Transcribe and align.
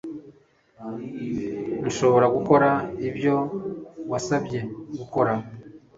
Nshobora 1.85 2.27
gukora 2.35 2.69
ibyo 3.07 3.35
wansabye 4.09 4.59
gukora 4.97 5.33